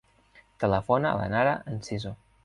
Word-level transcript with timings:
Telefona 0.63 1.11
a 1.11 1.19
la 1.19 1.27
Nara 1.33 1.51
Enciso. 1.73 2.15